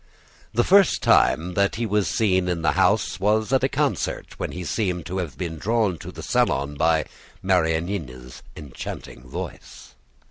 [0.51, 4.51] The first time that he was seen in the house was at a concert, when
[4.51, 7.05] he seemed to have been drawn to the salon by
[7.43, 9.93] Marianina's enchanting voice.